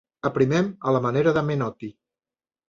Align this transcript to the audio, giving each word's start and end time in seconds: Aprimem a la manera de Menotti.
Aprimem 0.27 0.71
a 0.91 0.93
la 0.95 1.01
manera 1.07 1.35
de 1.37 1.45
Menotti. 1.51 1.91